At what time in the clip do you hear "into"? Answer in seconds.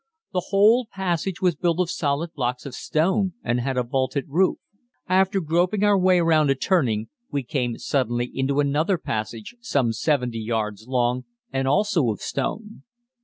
8.33-8.59